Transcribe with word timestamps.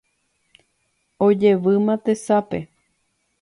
Ojevýma 1.25 1.93
tesape 2.09 2.59